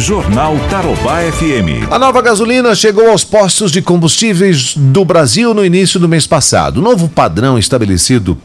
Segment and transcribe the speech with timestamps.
[0.00, 1.86] Jornal Tarobá FM.
[1.90, 6.78] A nova gasolina chegou aos postos de combustíveis do Brasil no início do mês passado.
[6.78, 8.36] O novo padrão estabelecido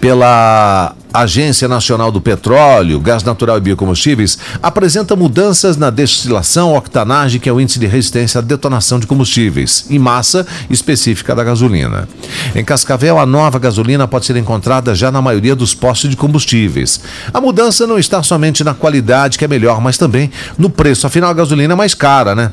[0.00, 7.48] pela Agência Nacional do Petróleo, Gás Natural e Biocombustíveis apresenta mudanças na destilação octanagem, que
[7.48, 12.08] é o índice de resistência à detonação de combustíveis, e massa específica da gasolina.
[12.52, 17.00] Em Cascavel, a nova gasolina pode ser encontrada já na maioria dos postos de combustíveis.
[17.32, 21.06] A mudança não está somente na qualidade, que é melhor, mas também no preço.
[21.06, 22.50] Afinal, a gasolina é mais cara, né?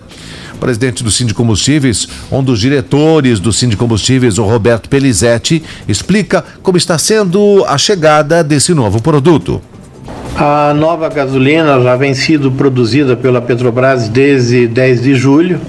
[0.62, 6.78] Presidente do Cindy Combustíveis, um dos diretores do Cindy Combustíveis, o Roberto Pelizetti, explica como
[6.78, 9.60] está sendo a chegada desse novo produto.
[10.36, 15.60] A nova gasolina já vem sido produzida pela Petrobras desde 10 de julho.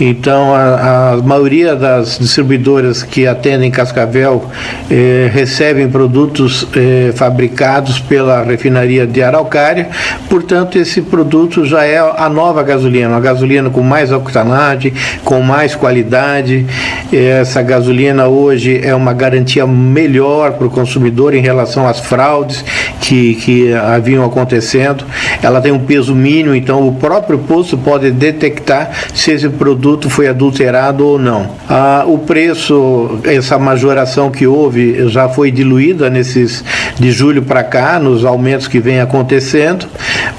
[0.00, 4.44] Então, a, a maioria das distribuidoras que atendem Cascavel
[4.90, 9.88] eh, recebem produtos eh, fabricados pela refinaria de Araucária.
[10.28, 14.92] Portanto, esse produto já é a nova gasolina, uma gasolina com mais octanagem,
[15.24, 16.66] com mais qualidade.
[17.12, 22.64] Essa gasolina hoje é uma garantia melhor para o consumidor em relação às fraudes
[23.00, 25.04] que, que haviam acontecendo.
[25.44, 30.26] Ela tem um peso mínimo, então o próprio posto pode detectar se esse produto foi
[30.26, 31.50] adulterado ou não.
[31.68, 36.64] Ah, o preço, essa majoração que houve já foi diluída nesses
[36.98, 39.86] de julho para cá, nos aumentos que vem acontecendo.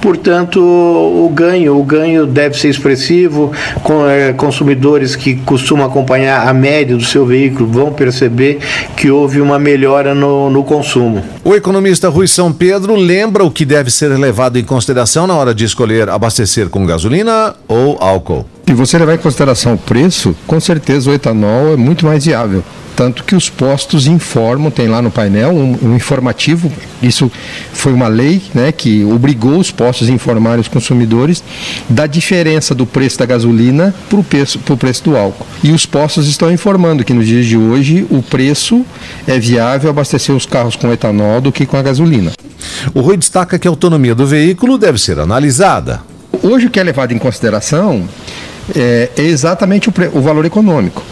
[0.05, 3.51] Portanto, o ganho, o ganho deve ser expressivo.
[3.81, 8.59] Com, é, consumidores que costumam acompanhar a média do seu veículo vão perceber
[8.95, 11.23] que houve uma melhora no, no consumo.
[11.43, 15.55] O economista Rui São Pedro lembra o que deve ser levado em consideração na hora
[15.55, 18.45] de escolher abastecer com gasolina ou álcool.
[18.67, 22.63] Se você levar em consideração o preço, com certeza o etanol é muito mais viável.
[22.95, 26.71] Tanto que os postos informam, tem lá no painel um, um informativo,
[27.03, 27.29] isso
[27.73, 31.43] foi uma lei né, que obrigou os postos a informarem os consumidores
[31.89, 35.45] da diferença do preço da gasolina para o preço, preço do álcool.
[35.61, 38.85] E os postos estão informando que nos dias de hoje o preço
[39.27, 42.31] é viável abastecer os carros com etanol do que com a gasolina.
[42.93, 46.01] O Rui destaca que a autonomia do veículo deve ser analisada.
[46.41, 48.07] Hoje o que é levado em consideração
[48.73, 51.03] é, é exatamente o, o valor econômico.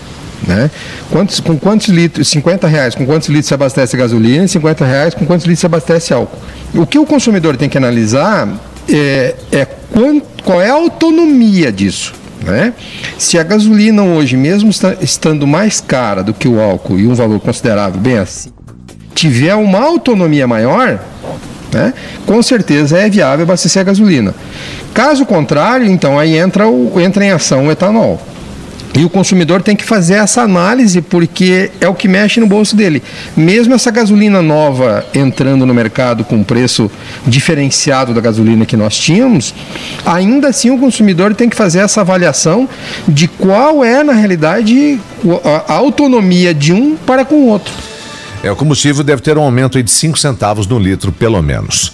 [0.46, 0.70] Né?
[1.10, 5.14] Quantos, com quantos litros, 50 reais, com quantos litros se abastece gasolina e 50 reais
[5.14, 6.38] com quantos litros se abastece álcool.
[6.74, 8.50] O que o consumidor tem que analisar
[8.90, 12.14] é, é quant, qual é a autonomia disso.
[12.44, 12.74] Né?
[13.18, 17.40] Se a gasolina hoje, mesmo estando mais cara do que o álcool e um valor
[17.40, 18.52] considerável, bem assim,
[19.16, 21.00] tiver uma autonomia maior,
[21.72, 21.94] né,
[22.26, 24.36] com certeza é viável abastecer a gasolina.
[24.94, 28.22] Caso contrário, então aí entra, o, entra em ação o etanol.
[28.96, 32.76] E o consumidor tem que fazer essa análise porque é o que mexe no bolso
[32.76, 33.02] dele.
[33.36, 36.92] Mesmo essa gasolina nova entrando no mercado com preço
[37.26, 39.54] diferenciado da gasolina que nós tínhamos,
[40.06, 42.70] ainda assim o consumidor tem que fazer essa avaliação
[43.08, 45.00] de qual é, na realidade,
[45.68, 47.74] a autonomia de um para com o outro.
[48.44, 51.92] É, o combustível deve ter um aumento de 5 centavos no litro, pelo menos.